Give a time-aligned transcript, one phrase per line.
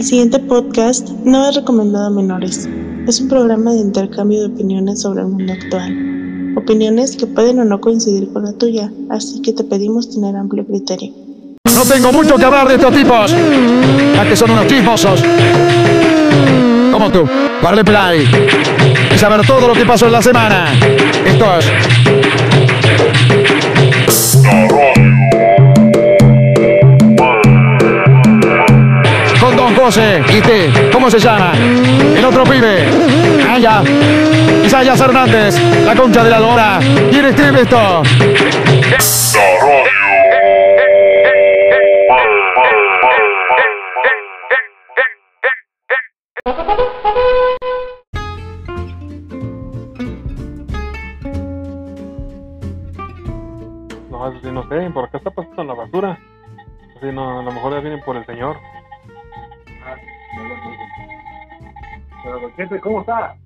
[0.00, 2.66] El siguiente podcast no es recomendado a menores.
[3.06, 6.54] Es un programa de intercambio de opiniones sobre el mundo actual.
[6.56, 10.66] Opiniones que pueden o no coincidir con la tuya, así que te pedimos tener amplio
[10.66, 11.12] criterio.
[11.66, 13.30] No tengo mucho que hablar de estos tipos,
[14.14, 15.22] ya que son unos chismosos.
[16.90, 17.28] Como tú,
[17.62, 18.26] darle play
[19.14, 20.72] y saber todo lo que pasó en la semana.
[21.26, 22.19] Esto es
[29.90, 31.52] con Don José y te, ¿cómo se llama?
[31.54, 32.86] El otro pibe.
[33.48, 33.82] Ah, ya.
[34.64, 36.78] Isayas Hernández, la concha de la lora.
[37.10, 38.02] ¿Quién escribe esto?
[54.10, 56.18] No, no sé, por acá está pasando la basura.
[57.02, 58.56] No, a lo mejor ya vienen por el señor.
[62.82, 63.36] ¿Cómo está?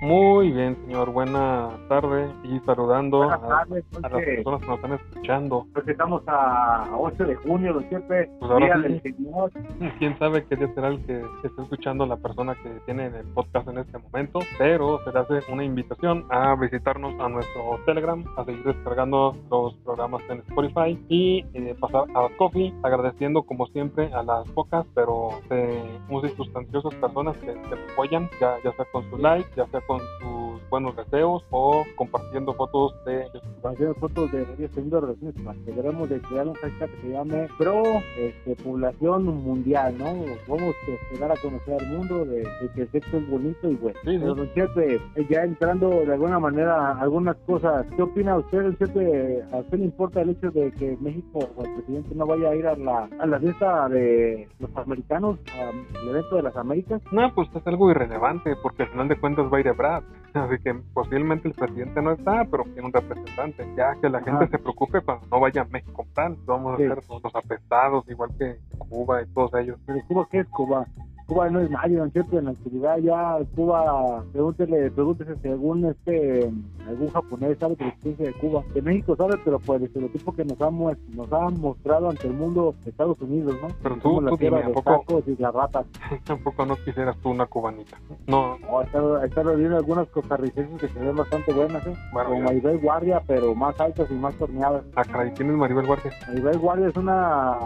[0.00, 4.92] Muy bien, señor, buena tarde y saludando a, tardes, a las personas que nos están
[4.94, 5.66] escuchando.
[5.74, 8.82] Pues estamos a, a 8 de junio, don Chepe, Pues día sí.
[8.82, 9.50] del Señor.
[9.98, 13.68] Quién sabe qué día será el que esté escuchando la persona que tiene el podcast
[13.68, 18.44] en este momento, pero se le hace una invitación a visitarnos a nuestro Telegram, a
[18.46, 24.22] seguir descargando los programas en Spotify y eh, pasar a Coffee, agradeciendo como siempre a
[24.22, 29.08] las pocas, pero eh, muy sustanciosas personas que, que nos apoyan, ya, ya sea con
[29.10, 30.39] su like, ya sea con sus
[30.70, 33.26] buenos deseos o compartiendo fotos de
[33.64, 35.62] hacer fotos de varios seguidores de relaciones humanas.
[35.64, 37.82] que Debemos de crear un hashtag que se llame Pro
[38.18, 40.06] este, Población Mundial, ¿no?
[40.48, 40.74] Vamos
[41.14, 43.98] a dar a conocer al mundo de, de que el sexo es bonito y bueno.
[44.04, 44.50] Sí, sí.
[44.54, 49.42] Chepe, eh, ya entrando de alguna manera a algunas cosas, ¿qué opina usted, Chepe?
[49.52, 52.54] ¿A usted le importa el hecho de que México o el presidente no vaya a
[52.54, 57.00] ir a la, a la fiesta de los americanos, al evento de las Américas?
[57.12, 60.02] No, pues es algo irrelevante, porque al final de cuentas va a ir Brad.
[60.34, 63.66] Así que posiblemente el presidente no está, pero tiene un representante.
[63.76, 64.30] Ya que la Ajá.
[64.38, 66.36] gente se preocupe cuando no vaya a México tal.
[66.46, 66.84] Vamos Sí.
[66.84, 69.78] a ser los apestados, igual que Cuba y todos ellos.
[69.86, 70.86] Pero Cuba, ¿qué es Cuba?
[71.30, 75.84] Cuba no es nadie, don Chepe, en la actividad ya Cuba, pregúntele, pregúntese si algún,
[75.84, 76.50] este,
[76.88, 78.64] algún japonés sabe de la existencia de Cuba.
[78.74, 82.34] De México sabe, pero por el estereotipo que nos ha, nos ha mostrado ante el
[82.34, 83.68] mundo Estados Unidos, ¿no?
[83.80, 84.90] Pero tú- Somos la tú tierra dime, ¿a de poco?
[85.06, 85.86] tacos y las ratas.
[86.24, 87.96] Tampoco no quisieras tú una cubanita.
[88.26, 91.94] No, Oh, está, está viendo algunas costarricenses que se ven bastante buenas, ¿eh?
[92.12, 92.42] Bueno, Como.
[92.42, 94.82] Maribel Guardia, pero más altas y más torneadas.
[94.96, 96.10] acá ahí tienes Maribel Guardia.
[96.26, 97.56] Maribel Guardia es una,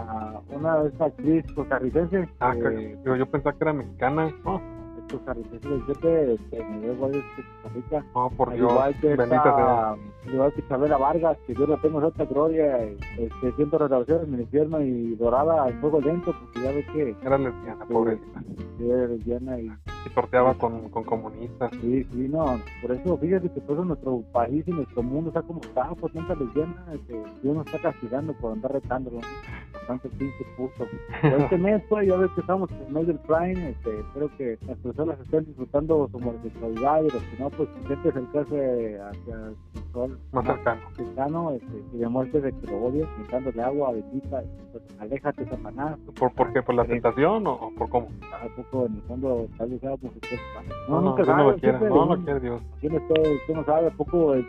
[0.55, 2.27] una actriz costarricense.
[2.39, 4.33] Ah, eh, que- digo, yo pensaba era mexicana.
[4.43, 4.61] No,
[4.97, 5.33] este, Costa
[7.73, 8.05] Rica.
[8.13, 8.71] no por Dios.
[8.71, 9.51] igual que Bendita sea.
[9.51, 14.27] esta, al igual que Chabela Vargas, que Dios la tenga en gloria, este, siento relaciones
[14.27, 18.39] en el infierno y dorada en fuego lento, porque ya ve que Era lesbiana, pobrecita.
[18.79, 21.71] es lesbiana y Y torteaba con, con comunistas.
[21.81, 22.45] sí, sí, no,
[22.81, 26.11] por eso fíjate que por eso nuestro país y nuestro mundo está como está, por
[26.11, 29.19] tanta lesbiana, que Dios nos está castigando por andar retándolo,
[29.85, 30.87] por tanto pinche puto.
[31.23, 34.57] Este mes, pues, ya ves que estamos en el mes del Prime, este, espero que
[34.67, 39.51] las personas estén disfrutando su homosexualidad y los que no, pues intenten acercarse hacia
[40.31, 40.81] Más cercano.
[40.95, 46.33] cristiano este, y demuestre de que lo odias, quitándole agua, bendita, pues, aléjate, Satanás, ¿Por,
[46.33, 46.61] por qué?
[46.61, 48.07] ¿Por la tentación o, o por cómo?
[48.33, 50.39] a poco en el fondo tal vez sea homosexual.
[50.89, 52.61] No, no, nunca no sabes, lo siempre No lo quiere Dios.
[52.79, 53.13] ¿Quién, está,
[53.45, 53.87] quién no sabe?
[53.87, 54.45] ¿A poco el,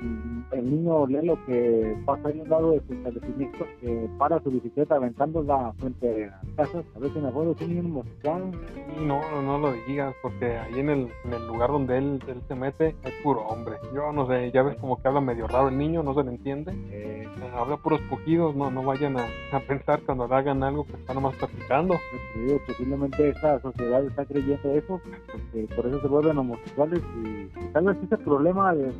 [0.52, 3.64] el niño lee lo que pasa ahí al lado de su establecimiento?
[3.80, 6.84] Que para su bicicleta aventándola frente a casas.
[6.94, 8.50] A ver si me acuerdo, es un niño homosexual.
[9.00, 12.54] No, no lo digas, porque ahí en el, en el lugar donde él, él se
[12.54, 13.76] mete es puro hombre.
[13.94, 16.30] Yo no sé, ya ves como que habla medio raro el niño, no se le
[16.30, 16.72] entiende.
[16.90, 20.86] Eh, Eh, habla puros pujidos, no, no vayan a, a pensar cuando le hagan algo
[20.86, 21.94] que está nomás platicando.
[22.34, 27.48] pues, digo, posiblemente esta sociedad está creyendo eso, porque por eso se vuelven homosexuales y,
[27.74, 28.90] tal vez ese problema de,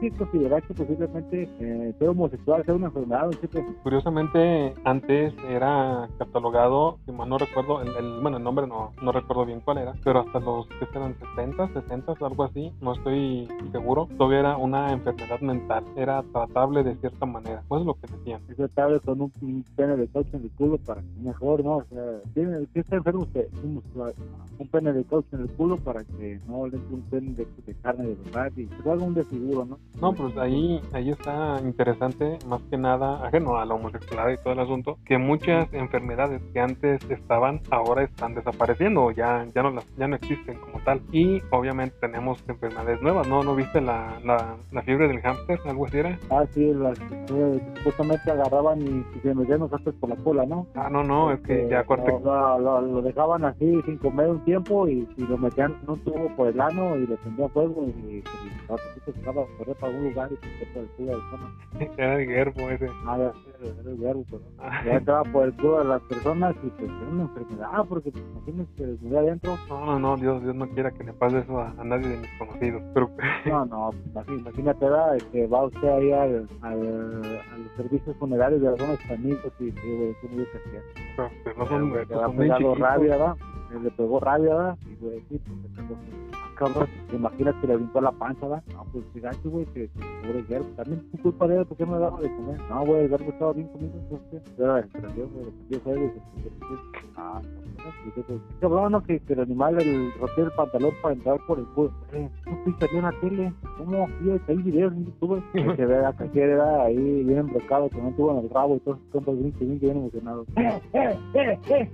[0.00, 3.30] que considerar que posiblemente eh, ser homosexual sea una enfermedad.
[3.38, 8.90] Siempre- Curiosamente, antes era catalogado, si mal no recuerdo, el, el- bueno, el nombre no,
[9.00, 12.92] no recuerdo bien cuál era, pero hasta los que eran 70, 60, algo así, no
[12.92, 17.94] estoy seguro, todavía era una enfermedad mental, era tratable de cierta manera, pues es lo
[17.94, 18.40] que decían.
[18.48, 21.76] es tratable con un, un pene de caucho en el culo para que mejor, ¿no?
[21.76, 22.02] O sea,
[22.34, 23.48] ¿tiene, ¿qué está enfermo usted?
[23.62, 23.82] Un,
[24.58, 27.46] un pene de caucho en el culo para que no le entre un pene de,
[27.66, 29.78] de carne de verdad y se haga un desfiguro, ¿no?
[30.00, 34.52] No, pues ahí, ahí está interesante, más que nada, ajeno a la homosexualidad y todo
[34.54, 39.70] el asunto, que muchas muchas enfermedades que antes estaban, ahora están desapareciendo, ya, ya, no,
[39.72, 41.02] las, ya no existen como tal.
[41.12, 43.42] Y obviamente tenemos enfermedades nuevas, ¿no?
[43.42, 45.60] ¿No viste la, la, la fiebre del hámster?
[45.64, 46.18] ¿Algo así era?
[46.30, 50.44] Ah, sí, las que supuestamente agarraban y, y se metían los hámsters por la cola,
[50.46, 50.66] ¿no?
[50.74, 52.10] Ah, no, no, es que Este, ya corte.
[52.22, 56.00] Lo, lo- lo dejaban así sin comer un tiempo y, y lo metían en un
[56.00, 58.22] tubo por el ano y le prendían fuego y, y,
[59.04, 61.94] se estaba a correr para un lugar y se por el culo del estómago.
[61.98, 62.88] Era el gerbo ese.
[63.06, 63.32] Ah, ya
[63.74, 66.90] era el verbo, pero Ah, ya entraba por el culo de las personas y pues
[66.90, 69.56] era una enfermedad porque pues, imagínense que les murió adentro.
[69.68, 72.16] No, no, no, Dios, Dios no quiera que le pase eso a, a nadie de
[72.18, 72.82] mis conocidos.
[72.94, 73.10] Pero
[73.46, 73.90] No, no,
[74.28, 75.18] imagínate, ¿verdad?
[75.32, 76.80] que va usted ahí al, al,
[77.52, 80.58] a los servicios funerarios de algunos amigos y güey, ¿qué me dio que
[81.44, 82.78] pues, no son, pues, ha son bien pegado chiquitos.
[82.78, 83.36] rabia, ¿verdad?
[83.72, 84.78] Eh, Le pegó rabia, ¿verdad?
[84.90, 85.96] Y güey, sí, pues se cagó.
[86.32, 88.64] Ah, cabrón, ¿te imaginas que le brincó la panza, ¿verdad?
[88.72, 89.88] No, pues gacho, güey, que
[90.22, 90.66] pobre el verbo.
[90.76, 92.60] También es culpa de él, ¿por qué me daba de comer?
[92.68, 94.42] No, güey, el verbo estaba bien comido, entonces.
[94.56, 96.12] Pero se prendió, güey, y.
[97.16, 99.02] Ah, pues, pues, qué cabrón, ¿no?
[99.02, 101.92] Que, el animal, el rompió el pantalón para entrar por el culo.
[102.12, 103.52] Eh, no fuiste en la tele.
[103.78, 104.08] ¿Cómo?
[104.20, 105.42] Sí, hay videos en YouTube.
[105.52, 108.80] Que se vea que era ahí bien embrocado, que no tuvo en el rabo y
[108.80, 110.46] todos sus compas bien, bien emocionados.
[110.56, 111.90] ¡Eh, eh, eh, eh!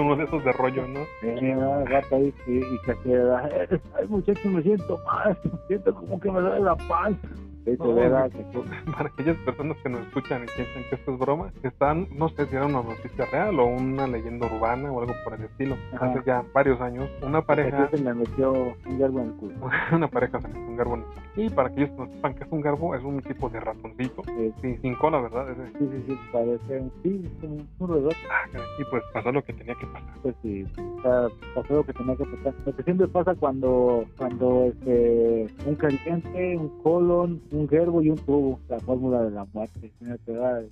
[0.00, 1.00] Uno de esos de rollo, ¿no?
[1.22, 2.62] Ahí y,
[3.04, 5.36] se da, eh, ay muchachos me siento mal,
[5.66, 7.28] siento como que me duele la panza.
[7.66, 11.52] Y se No, Para aquellas personas que nos escuchan y piensan que esto es broma,
[11.62, 15.34] están, no sé si era una noticia real o una leyenda urbana o algo por
[15.34, 15.76] el estilo.
[15.94, 16.06] Ajá.
[16.06, 19.54] Hace ya varios años, una pareja, se me metió un garbo en el culo.
[19.92, 21.28] una pareja se metió un garbo en el culo.
[21.36, 24.22] Y para aquellos que no sepan que es un garbo, es un tipo de ratoncito,
[24.38, 25.50] Eh, sin, sin cola, ¿verdad?
[25.50, 25.78] Ese.
[25.78, 28.14] Sí, sí, sí, parece un, sí, es un roedor.
[28.30, 28.58] Ah.
[28.78, 30.14] Y pues pasó lo que tenía que pasar.
[30.22, 32.54] Pues sí, o sea, pasó lo que tenía que pasar.
[32.66, 38.18] Lo que siempre pasa cuando, cuando este, un caliente, un colon, un gerbo y un
[38.18, 39.90] tubo, la fórmula de la muerte.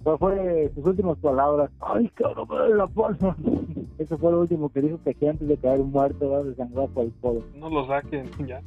[0.02, 1.70] ¿Cuál fue sus últimas palabras?
[1.80, 3.36] Ay, cabrón, la panza.
[3.98, 6.44] Eso fue lo último que dijo que aquí antes de caer muerto, ¿verdad?
[6.44, 7.42] desangrado por el.
[7.58, 8.60] No lo saquen, ya.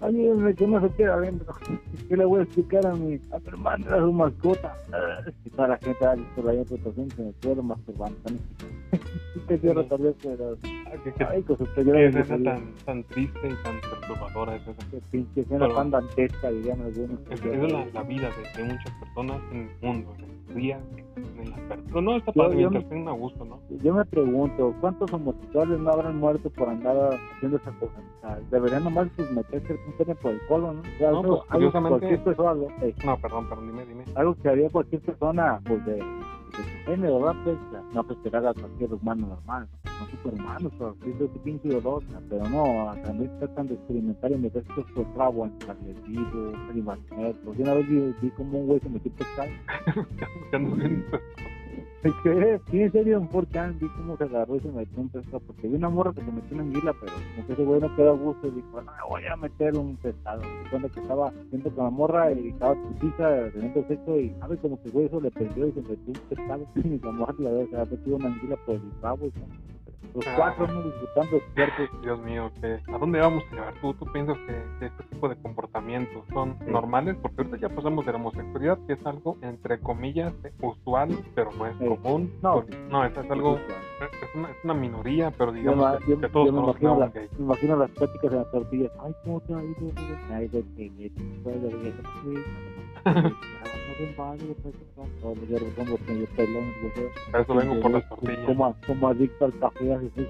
[0.00, 1.52] Ayúdenme que no se queda adentro.
[2.08, 4.74] ¿Qué le voy a explicar a mi, a mi hermano, a su mascota?
[4.92, 8.16] Ah, Y toda la gente ah, por ahí por masturbando.
[9.88, 10.56] También, pero...
[11.28, 11.68] Ay, con sus
[12.14, 12.44] de escena salud.
[12.44, 14.90] tan, tan triste y tan perturbadora es esa.
[14.90, 17.07] Qué pinche escena Pero- tan dantesca, dirían algunos.
[17.30, 20.80] Es la, la vida de, de muchas personas en el mundo, en el día,
[21.16, 21.56] en la
[21.86, 23.60] Pero no está padre, yo mientras me- a gusto, ¿no?
[23.82, 27.94] Yo me pregunto, ¿cuántos homosexuales no habrán muerto por andar haciendo esa cosa?
[27.98, 30.82] O sea, deberían nomás pues, meterse un pene por el colon, ¿no?
[30.82, 33.86] O sea, No, algo, pues, algo que curiosamente- cualquier persona, eh, No, perdón, perdón, dime,
[33.86, 34.04] dime.
[34.14, 36.04] algo que haría cualquier persona, pues de,
[36.62, 37.34] su pene, ¿verdad?
[37.44, 37.56] Pues,
[37.92, 39.90] no pues que haga cualquier humano normal, ¿no?
[40.00, 40.72] no superhumanos,
[41.06, 45.12] es ese pinche dolor, o sea, pero no, también tratan de experimentar y meterse por
[45.14, 49.50] trabo en agresivo, animal Yo una vez vi, vi como un güey se metió pescado.
[52.02, 52.60] Pues, ¿Qué?
[52.70, 55.66] Sí, en serio, en Forchan vi cómo se agarró y se metió un pescado, porque
[55.66, 57.12] vi una morra que se metió una anguila, pero
[57.44, 60.42] que ese güey no quedó a gusto y dijo, no, voy a meter un pescado.
[60.70, 64.80] Cuando que estaba viendo con la morra y estaba putiza, teniendo sexo y, sabe, como
[64.80, 66.66] que güey eso le perdió y se metió un pescado.
[66.76, 69.32] Y la morra la había metido una anguila por el rabo y
[70.14, 70.32] los Ah.
[70.36, 71.98] cuatro no disfrutando de su cuerpo.
[72.02, 73.74] Dios mío, que ¿a dónde vamos a llevar?
[73.80, 76.70] ¿Tú, tú piensas que, este tipo de comportamientos son Sí.
[76.70, 77.16] normales?
[77.20, 81.66] Porque ahorita ya pasamos de la homosexualidad, que es algo, entre comillas, usual, pero no
[81.66, 81.86] es Sí.
[81.86, 82.32] común.
[82.42, 82.54] No.
[82.54, 86.10] Porque- no, es, es algo, es una, es una minoría, pero Yo, digamos me- que,
[86.10, 87.28] yo- que todos yo me, imagino gay.
[87.38, 88.92] me imagino las pláticas en las tortillas.
[89.04, 89.92] Ay, ¿cómo te ha ido?
[90.30, 90.90] Ay, de que
[93.98, 94.14] te
[96.94, 97.34] pues.
[97.34, 98.38] A eso vengo por las tortillas.
[98.46, 100.10] Como, como adicto al café, así.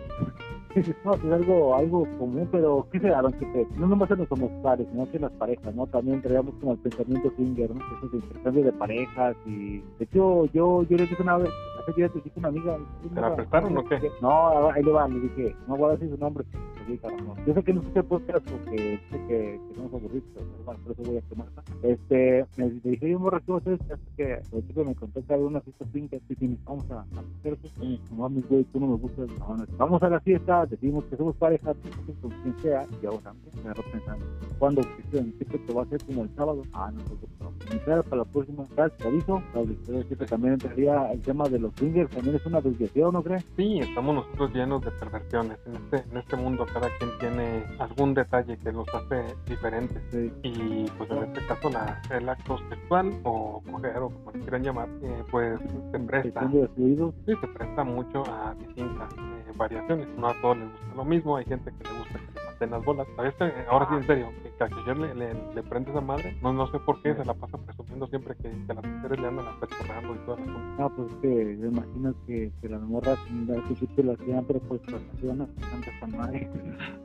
[1.05, 3.33] No, es algo, algo común, pero ¿qué se daron?
[3.33, 5.87] Que te- no nomás en los homosexuales, sino que en las parejas, ¿no?
[5.89, 7.81] También traíamos como el pensamiento swinger, ¿no?
[7.97, 9.79] Esos intercambios de parejas y...
[9.99, 12.79] De hecho, yo, yo le dije una vez, hace días le dije una amiga...
[13.13, 13.99] ¿Te la prestaron o qué?
[14.21, 16.45] No, ahí le va, le dije, no voy a decir su nombre.
[16.89, 17.47] "No".
[17.47, 20.93] Yo sé que no escuché podcast porque sé que, que somos aburridos, pero bueno, por
[20.93, 21.63] eso voy a quemarla.
[21.83, 25.85] Este, me yo me recuerdo hasta que el chico me contó que había una fiesta
[25.93, 27.85] y dijimos, vamos a, a hacer eso.
[27.85, 31.05] Y como mi güey, tú no me gustas, no, no, vamos a la fiesta, decimos
[31.05, 31.75] que somos pareja,
[32.21, 34.25] con quien sea, y antes, me agarró pensando,
[34.59, 34.83] ¿cuándo?
[35.11, 36.63] ¿Qué qué te va a hacer como el sábado?
[36.73, 37.03] Ah, no,
[37.41, 37.53] no.
[37.75, 38.97] Y claro, para la próxima, ¿sabes?
[38.97, 39.43] Te aviso,
[39.85, 43.45] sí que también entraría el tema de los swingers, también es una desviación, ¿no crees?
[43.57, 45.59] Sí, estamos nosotros llenos de perversiones.
[45.67, 50.01] En este, en este mundo cada quien tiene algún detalle que los hace diferentes.
[50.11, 50.33] Sí.
[50.43, 54.89] Y pues en este caso la, el acto sexual o coger o como quieran llamar,
[55.03, 55.59] eh, pues
[55.91, 60.09] se presta, sí, se presta mucho a distintas eh, variaciones.
[60.17, 62.85] No a todos les gusta lo mismo, hay gente que le gusta que pasen las
[62.85, 63.07] bolas.
[63.17, 66.53] Que, eh, Ahora sí, en serio, que, a le, le, le prende esa madre, no,
[66.53, 69.47] no sé por qué se la pasa presumiendo siempre que, que las mujeres le andan
[69.47, 70.79] apachurrando y todas las cosas.
[70.79, 74.61] No, pues es que me imagino que, que las morras al principio lo hacían, pero
[74.61, 76.51] pues relaciones antes con madre.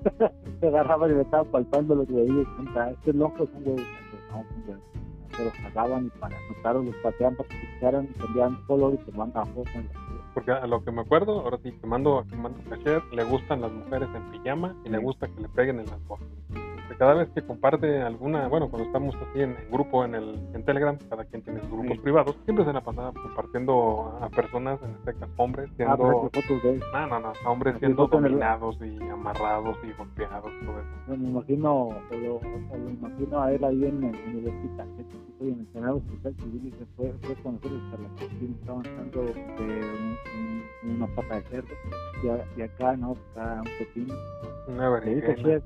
[0.60, 2.08] Se agarraban y le estaban palpando los.
[2.58, 3.64] Contra, este loco es un.
[3.64, 3.86] Pues,
[4.32, 4.80] no, güey.
[5.36, 9.04] Se los cagaban y para anotarlos los pateaban para que se y cambiaban color y
[9.04, 9.74] se mandan fotos.
[10.34, 14.10] Porque a lo que me acuerdo, ahora sí, quemando, quemando caché, le gustan las mujeres
[14.16, 16.28] en pijama y le gusta que le peguen en las fotos.
[16.84, 20.36] Porque cada vez que comparte alguna, bueno, cuando estamos así en, en grupo en el
[20.54, 22.00] en Telegram, cada quien tiene sus grupos Sí.
[22.04, 26.42] privados, siempre se la pasaba compartiendo a personas, en este caso hombres, Ah, siendo, qué
[26.42, 30.90] fotos de no, no, no, hombres siendo el- dominados y amarrados y golpeados, todo eso.
[31.08, 34.48] No, me imagino, o lo, o lo imagino a él ahí en el, en el
[34.48, 38.02] hospital, que estoy en el Senado Hospital Civil y se fue, fue con nosotros a
[38.02, 40.18] la cocina, estaban dando de un-
[40.84, 41.70] un- una pata de cerdo,
[42.24, 43.16] y, a- y acá, ¿no?
[43.32, 44.14] Acá un pepino.
[44.68, 44.90] Una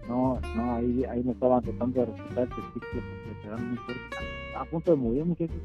[0.07, 3.77] no, no, ahí, ahí me estaban tratando de respetar el testículo porque se dan muy
[3.77, 4.03] fuerte.
[4.57, 5.55] A punto de morir, muchachos,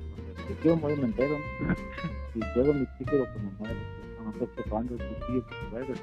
[0.49, 1.37] si quiero morir me entero.
[2.33, 3.75] Si luego mi título, pues me muero.
[3.75, 5.95] pues, No estoy preparando el cuchillo, pues, algo,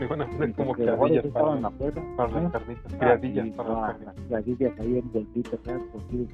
[0.00, 0.44] Y bueno, ¿no?
[0.44, 2.40] es como Porque las horas criadillas estaban para, afuera, para ¿no?
[2.42, 4.14] las carnitas, Ah, criadillas para ah, las carnitas.
[4.30, 5.82] las criadillas ahí envueltitas, ¿sabes?
[5.92, 6.32] Cocidas.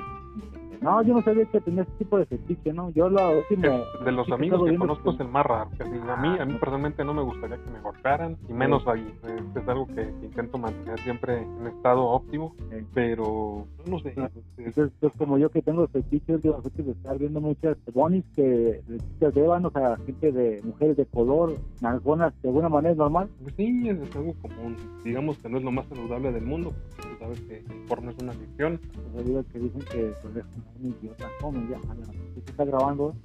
[0.81, 2.89] No, yo no sabía que tenía ese tipo de fetiche, ¿no?
[2.91, 3.67] Yo lo último...
[3.67, 5.71] Es- de los amigos que conozco que- es el más raro.
[5.77, 9.15] que a mí, a mí personalmente no me gustaría que me golpearan y menos ahí.
[9.25, 12.77] Es, es algo que, intento mantener siempre en estado óptimo, Sí.
[12.95, 14.09] pero no sé.
[14.11, 14.17] Es-
[14.57, 18.99] Entonces, pues como yo que tengo fetiches, yo de estar viendo muchas bonis que de
[19.15, 22.97] chicas de ébano, o sea, gente de mujeres de color, algunas de alguna manera es
[22.99, 23.29] normal.
[23.43, 24.77] pues sí, es, es algo común.
[25.05, 26.73] Digamos que no es lo más saludable del mundo.
[26.97, 28.81] porque Tú sabes que el porno es una adicción.
[29.27, 30.45] Digo que dicen que pues, es
[30.83, 31.29] un idiota.
[31.43, 33.15] No, ¿sí se está grabando?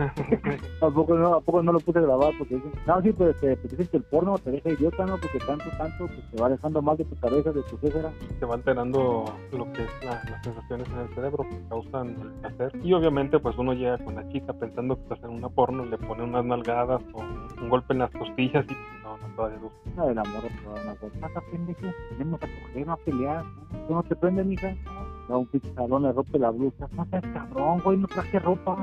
[0.80, 2.32] ¿A poco no, a poco no lo puse a grabar?
[2.38, 5.18] Porque dicen, no, sí, pues, este, pues dicen que el porno te deja idiota, ¿no?
[5.18, 8.10] Porque tanto, tanto, pues te va dejando mal de tu cabeza, de tu céfera.
[8.38, 12.30] te va alterando lo que es la- las sensaciones en el cerebro que causan el
[12.40, 12.72] placer.
[12.82, 15.98] Y obviamente, pues uno llega con la chica pensando que está haciendo una porno, le
[15.98, 17.20] pone unas nalgadas o
[17.62, 19.70] un golpe en las costillas y no, no todavía no.
[19.92, 23.44] Una de la morra, pero una cosa, pasa pendejo, venimos a coger, no a pelear,
[23.44, 23.86] ¿no?
[23.86, 24.70] ¿Tú no te prendes, mija?
[24.70, 28.76] No, un pinche salón le rompe la blusa, no seas cabrón, güey, no traje ropa,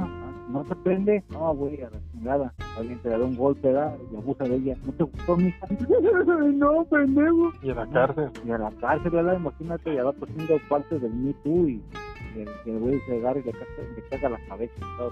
[0.50, 4.16] no te prende, no, güey, a la chingada, alguien te da un golpe, da, y
[4.16, 5.68] abusa de ella, no te gustó, mija,
[6.54, 9.38] no, pendejo, Y en la cárcel, y a la cárcel, ¿verdad?
[9.38, 11.84] Imagínate, ya va poniendo partes del Me Too y
[12.36, 13.66] y el, y el güey se agarra y le caga,
[13.96, 15.12] le caga la cabeza y todo.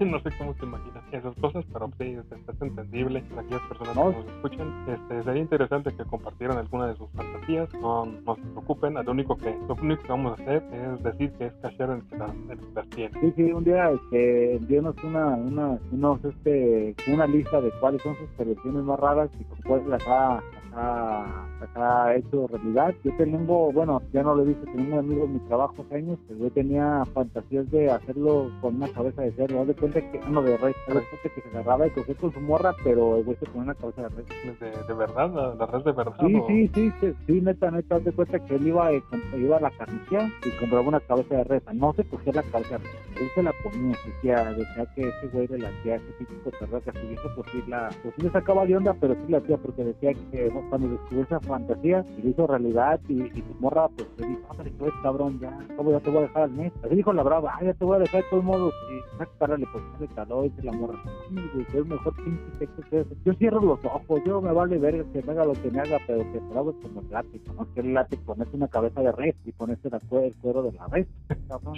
[0.00, 4.10] no sé cómo te imaginas esas cosas, pero sí, es, entendible para aquellas personas No.
[4.10, 4.84] que nos escuchan.
[4.88, 9.36] Este, sería interesante que compartieran alguna de sus fantasías, no, no se preocupen, lo único
[9.36, 12.88] que lo único que vamos a hacer es decir que es cashier el que las,
[12.90, 13.20] tiene.
[13.20, 18.16] Sí, sí, un día este, envíanos una, una, unos, este, una lista de cuáles son
[18.16, 20.40] sus perversiones más raras y con cuáles las ha,
[20.74, 22.94] ha, hecho realidad.
[23.04, 25.96] Yo tengo, bueno, ya no lo he visto, tengo un amigo en mi trabajo hace
[25.96, 30.00] años, el güey tenía fantasías de hacerlo con una cabeza de cerdo, haz de cuenta
[30.00, 32.74] que, no, de res, haz de cuenta que se agarraba y cogía con su morra,
[32.84, 34.60] pero el güey se ponía una cabeza de res.
[34.60, 36.16] De, de verdad, la, la red de verdad.
[36.20, 39.02] Sí, o- sí, sí, sí, sí, neta, neta, haz de cuenta que él iba, eh,
[39.36, 41.62] iba a la carnicería y compraba una cabeza de res.
[41.74, 42.84] No se cogía la cabeza de
[43.20, 46.90] él se la ponía, decía, decía que ese güey le hacía ese típico terror que
[46.90, 49.58] así, eso pues sí, la, pues sí le sacaba de onda, pero sí la hacía
[49.58, 50.50] porque decía que.
[50.68, 54.40] Cuando descubrió esa fantasía y lo hizo realidad y, y su morra, pues le dijo,
[54.50, 56.72] ándale, pues cabrón, ya, ¿cómo ya te voy a dejar al mes?
[56.84, 59.66] Así dijo la brava, ah, ya te voy a dejar de todos modos, y sácale,
[59.72, 62.82] pues se le caló y se la morra, "Ay, güey, es el mejor pinche sexo
[62.90, 63.06] que es.
[63.24, 65.98] Yo cierro los ojos, yo me vale ver que me haga lo que me haga,
[66.06, 67.66] pero que lo hago como el látigo, ¿no?
[67.74, 70.72] Que el látigo ponerse una cabeza de res y ponerse la cue- el cuero de
[70.72, 71.06] la res,
[71.48, 71.74] cabrón.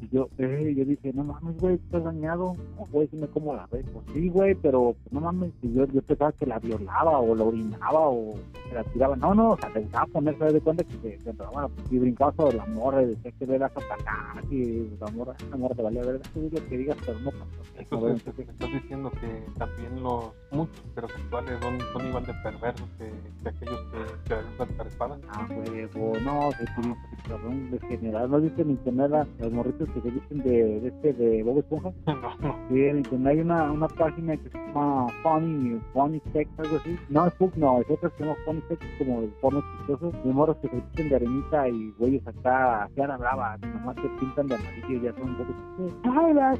[0.00, 2.54] Y yo, eh, yo dije, no mames, güey, estás dañado.
[2.76, 3.84] No, güey, si me como la res.
[3.92, 7.34] Pues sí, güey, pero pues, no mames, si yo, yo pensaba que la violaba o
[7.34, 8.21] la orinaba o
[8.68, 9.16] se la tiraba.
[9.16, 11.98] No, no, o sea, te gustaba poner, se de cuenta que se, se entraba y
[11.98, 15.82] brincaba sobre la morra y decía que era satanás y la morra, la morra te
[15.82, 17.62] valía ver, tú lo que digas, pero no pasó.
[17.78, 23.10] Entonces, estás diciendo que también los muchos heterosexuales son, son igual de perversos que,
[23.42, 23.80] que aquellos
[24.26, 25.20] que, les usan espadas.
[25.28, 26.96] Ah, huevo, no, se tiene
[27.28, 28.30] cabrón de general.
[28.30, 31.92] ¿No viste en internet las morritas que se dicen de, de este, de Bob Esponja?
[32.06, 32.68] no, no.
[32.68, 36.98] Sí, en internet hay una, una página que se llama Funny, Funny Sex, algo así.
[37.08, 40.10] No, es Book, no, es otra que se llama Sex, como el porno chistoso.
[40.24, 44.46] De morros que se visten de arenita y güeyes acá, cara brava, nomás se pintan
[44.48, 45.94] de amarillo y ya son güeyes.
[46.04, 46.58] Ay, la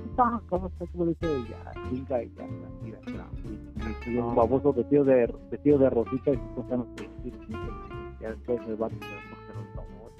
[0.48, 0.86] ¿cómo está?
[0.92, 1.26] ¿Cómo dice?
[1.50, 2.46] Ya, chinga y ya,
[2.82, 3.26] mira, ya.
[4.10, 6.40] Y, un baboso vestido de, vestido de rosita y se
[7.24, 7.32] y-
[8.20, 8.90] Ya después se va a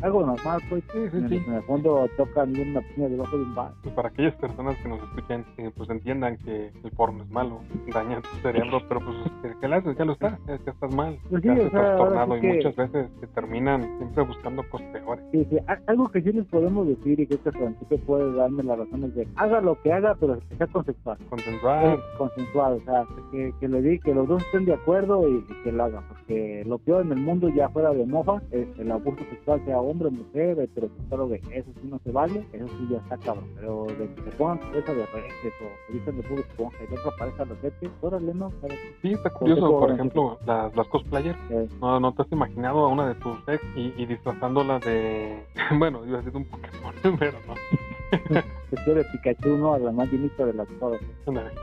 [0.02, 0.82] algo normal, pues.
[0.92, 1.42] Sí, sí, en, sí.
[1.46, 3.72] en el fondo tocan una piña debajo de un bar.
[3.84, 7.60] Y para aquellas personas que nos escuchen, eh, pues entiendan que el porno es malo,
[7.92, 9.96] daña tu cerebro, pero pues ¿qué- ¿qué le haces?
[9.96, 12.40] Ya lo estás, ya, ya estás mal, Pues ya sí, o sea, trastornado sí y
[12.42, 15.24] que- muchas veces te terminan siempre buscando cosas peores.
[15.32, 18.76] Sí, sí, algo que sí les podemos decir y que este Francisco puede darme la
[18.76, 21.18] razón es de haga lo que haga, pero que sea consensual.
[21.28, 25.36] Consensuar, consensuado, o sea, que, que le di, que los dos estén de acuerdo y,
[25.48, 28.66] y que lo hagan, porque lo peor en el mundo ya fuera de mofa es
[28.78, 32.66] el abuso sexual, sea hombre, mujer, heterosexual o gay, eso sí no se vale, eso
[32.66, 36.22] sí ya está cabrón, pero de que se pongan cabeza de reyes o dicen de
[36.22, 39.90] puro esponja y de otra pareja los vete, órale, no, pero Sí, está curioso, por
[39.90, 41.38] ejemplo, las, las cosplayers.
[41.80, 45.44] No, no te has imaginado a una de tus ex y, y disfrazándola de.
[45.78, 47.54] Bueno, iba a decir un Pokémon, pero no.
[48.76, 49.74] tú eres Pikachu, ¿no?
[49.74, 51.00] A la más llenita de las cosas.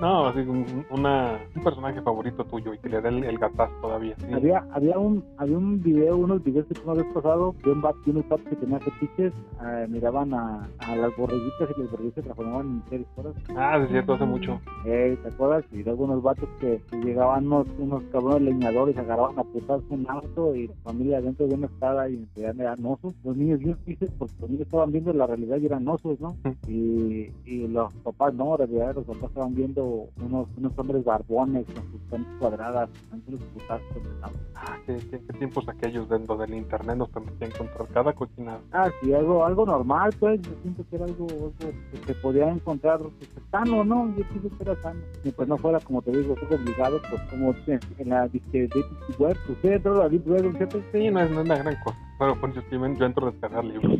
[0.01, 3.73] No, así un, una, un personaje favorito tuyo y que le dé el, el gatazo
[3.81, 4.15] todavía.
[4.19, 4.33] sí.
[4.33, 8.27] Había, había un, había un video, unos videos que me habías pasado de un unos
[8.29, 9.33] vatos que tenían fetiches,
[9.65, 13.43] eh, miraban a, a las borreguitas y las borreguitas se transformaban en mujeres, ¿te acuerdas?
[13.55, 14.59] Ah, sí, es cierto, hace mucho.
[14.85, 15.65] Eh, ¿te acuerdas?
[15.71, 20.05] Y luego unos vatos que, que llegaban unos, unos cabrones leñadores, agarraban a putarse un
[20.09, 23.13] auto y la familia adentro de una estada y eran osos.
[23.23, 26.35] Los niños bien felices porque los niños estaban viendo la realidad y eran osos, ¿no?
[26.67, 26.98] Y,
[27.45, 31.91] y los papás no, en realidad los papás estaban viendo unos, unos hombres barbones con
[31.91, 34.03] sus canas cuadradas, dándoles putazos.
[34.21, 34.27] ¿no?
[34.55, 38.59] Ah, qué, qué- qué tiempos aquellos dentro del internet nos permitían encontrar cada cochinada.
[38.71, 40.41] Ah, sí, algo, algo normal, pues.
[40.41, 44.07] Yo siento que era algo, algo que se podía encontrar pues, sano, ¿no?
[44.17, 44.99] Yo pienso que era sano.
[45.23, 48.85] Y pues no fuera, como te digo, obligado, pues como en, en la disque Deep
[49.19, 49.37] Web.
[49.49, 50.81] ¿Usted entró a la Deep Web, ¿cierto?
[50.91, 51.97] Sí, no es, no es una gran cosa.
[52.19, 53.91] Bueno, pues yo, sí, yo entro a descargar libros.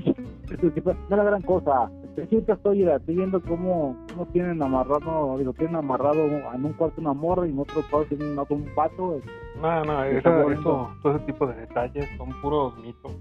[0.62, 1.90] No es la gran cosa.
[2.04, 6.74] Este, sí, ahorita estoy, estoy viendo cómo, cómo tienen amarrado, lo tienen amarrado en un
[6.74, 9.16] cuarto una morra y en otro cuarto tienen un pato.
[9.16, 9.30] este,
[9.62, 13.16] No, no, esa- eso, todo ese tipo de detalles son puros mitos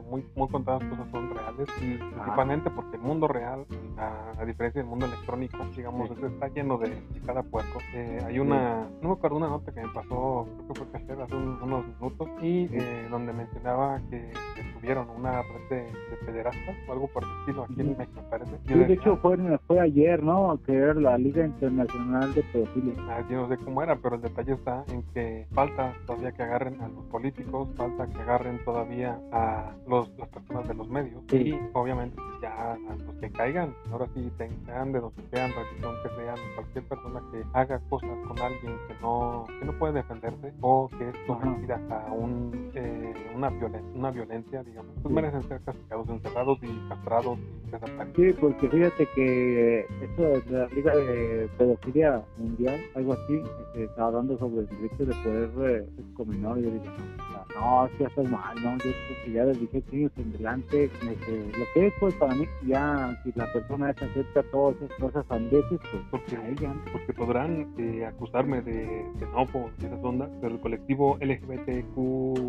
[0.00, 3.66] Muy, muy contadas cosas son reales y principalmente porque el mundo real,
[3.98, 6.24] a, a diferencia del mundo electrónico, digamos, Sí.
[6.26, 7.78] está lleno de, de cada puerco.
[7.94, 11.12] Eh, hay una, no me acuerdo una nota que me pasó, creo que fue que
[11.22, 16.16] hace un- unos minutos, y eh, donde mencionaba que, que tuvieron una red de, de
[16.24, 17.96] pederastas o algo por el estilo aquí en.
[17.96, 18.50] México, parece.
[18.66, 20.58] Sí, de hecho fue, fue ayer, ¿no?
[20.64, 22.94] Que era la Liga Internacional de Pedofilia.
[23.08, 26.42] Ah, yo no sé cómo era, pero el detalle está en que falta todavía que
[26.42, 31.22] agarren a los políticos, falta que agarren todavía a los, las personas de los medios
[31.28, 31.36] Sí.
[31.50, 35.94] y obviamente pues, ya los que caigan, ahora sí te- sean de donde sean, religión
[36.02, 40.52] que sean, cualquier persona que haga cosas con alguien que no, que no puede defenderse
[40.60, 45.14] o que es sometida a un, eh, una, violen- una violencia, digamos, pues Sí.
[45.14, 48.14] merecen ser castigados, encerrados y castrados y desaparecidos.
[48.16, 54.08] Sí, porque fíjate que esto de la Liga de Pedofilia Mundial, algo así, este, estaba
[54.08, 55.50] hablando sobre el derecho de poder
[55.82, 56.64] eh, con menores.
[56.64, 56.84] Yo digo,
[57.54, 58.72] no, no, es que mal, ¿no?
[58.72, 62.34] Yo creo que ya desde 18 años en adelante, este, lo que es, pues para
[62.34, 66.74] mí, ya si la persona acepta todas esas cosas sandeces, pues Porque- a ella.
[66.92, 72.44] porque podrán eh, acusarme de xenófobo y esas ondas, pero el colectivo LGBTQ+, o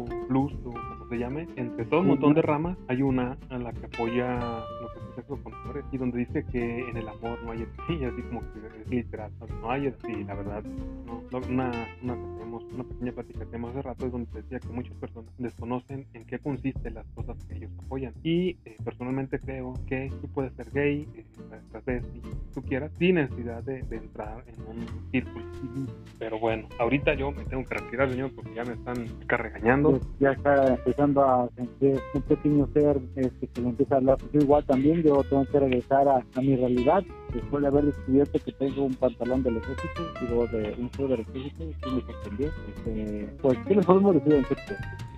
[0.63, 4.39] como se llame, entre todo un montón de ramas, hay una a la que apoya
[4.81, 7.67] lo que es sexo con flores y donde dice que en el amor no hay
[7.89, 9.31] y así como que es literal,
[9.62, 9.69] ¿no?
[9.71, 12.13] hay y la verdad, no, no, una, una,
[12.73, 16.25] una pequeña plática que tenemos hace rato es donde decía que muchas personas desconocen en
[16.25, 20.69] qué consisten las cosas que ellos apoyan y eh, personalmente creo que tú puedes ser
[20.71, 21.26] gay, eh,
[21.71, 22.21] travesti,
[22.54, 25.45] tú quieras, sin necesidad de, de entrar en un círculo.
[26.19, 29.91] Pero bueno, ahorita yo me tengo que retirar, señor, porque ya me están acá regañando.
[29.91, 34.17] Pues ya está empezando a sentir un pequeño ser este, que le empieza a hablar.
[34.32, 38.39] Yo igual también, yo tengo que regresar a, a mi realidad después de haber descubierto
[38.43, 42.48] que tengo un pantalón del ejército, digo, de un show del ejército, que me sorprendió.
[42.48, 44.74] Este, pues, ¿qué les podemos decir en efecto?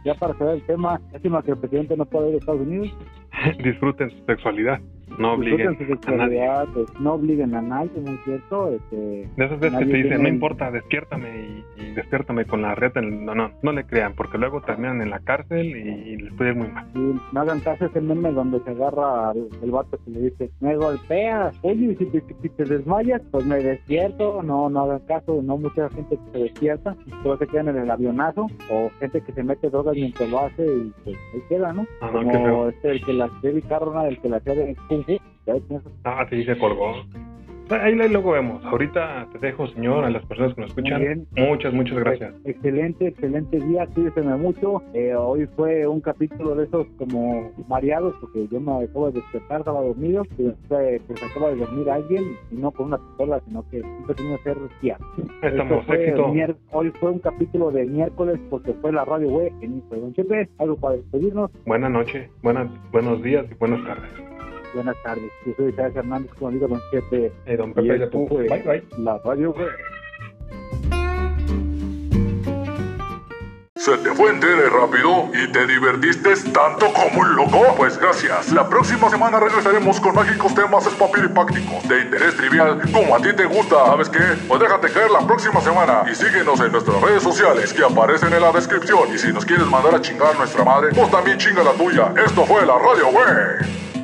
[0.05, 2.95] Ya para cerrar el tema, lástima que el presidente no pueda ir a Estados Unidos.
[3.63, 4.79] Disfruten su sexualidad,
[5.17, 6.67] no Disfruten obliguen a nadie.
[6.73, 8.71] pues, no obliguen a nadie, ¿no es cierto?
[8.73, 8.95] Este,
[9.35, 13.25] De esas veces que te dicen, no importa, despiértame y, y despiértame con la el-".
[13.25, 16.51] No, no, no le crean, porque luego terminan en la cárcel y, y les puede
[16.51, 16.85] ir muy mal.
[16.95, 20.51] Y no hagan caso ese meme donde se agarra al, el vato que le dice,
[20.59, 25.41] me golpeas, oye, si te, si te desmayas, pues me despierto, no, no hagan caso,
[25.43, 29.31] no mucha gente que se despierta, todos se quedan en el avionazo, o gente que
[29.33, 31.85] se mete drogas mientras lo hace y pues ahí queda, ¿no?
[32.01, 34.75] Ah, no, Como este, el que la David Carrona, el que la hacía de
[35.07, 35.21] Ves,
[35.69, 35.91] eso.
[36.03, 36.95] Ah, sí, se colgó.
[37.69, 38.63] Ahí, luego vemos.
[38.65, 41.25] Ahorita te dejo, señor, a las personas que nos escuchan.
[41.35, 42.35] Muchas, muchas gracias.
[42.45, 43.87] Excelente, excelente día.
[43.87, 44.83] Cuídense mucho.
[44.93, 49.59] Eh, hoy fue un capítulo de esos como mareados, porque yo me acabo de despertar,
[49.61, 53.67] estaba dormido, y después pues, acaba de dormir alguien, y no con una pistola, sino
[53.69, 54.97] que un pequeño ser día.
[55.41, 56.33] Estamos, éxito.
[56.71, 60.49] Hoy fue un capítulo de miércoles, porque fue la radio web en Don Chepe.
[60.59, 61.49] Algo para despedirnos.
[61.65, 64.34] Buenas noches, buenas, buenos días y buenas tardes.
[64.75, 67.31] Buenas tardes, yo soy Isaac Hernández, como digo, don Chepe.
[67.45, 68.83] Eh, don Pepe, ya bye, bye.
[68.97, 69.67] La radio fue.
[73.77, 77.73] ¿Se te fue entero rápido y te divertiste tanto como un loco?
[77.77, 78.51] Pues gracias.
[78.51, 83.45] La próxima semana regresaremos con mágicos temas espapiripácticos de interés trivial como a ti te
[83.45, 83.77] gusta.
[83.85, 84.19] ¿Sabes qué?
[84.45, 88.41] Pues déjate caer la próxima semana y síguenos en nuestras redes sociales que aparecen en
[88.41, 89.07] la descripción.
[89.13, 92.11] Y si nos quieres mandar a chingar nuestra madre, pues también chinga la tuya.
[92.25, 93.94] Esto fue la Radio Web.